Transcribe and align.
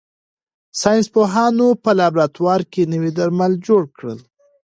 ساینس 0.81 1.07
پوهانو 1.13 1.67
په 1.83 1.89
لابراتوار 1.99 2.61
کې 2.71 2.81
نوي 2.93 3.11
درمل 3.17 3.53
جوړ 3.67 3.81
کړل. 3.97 4.19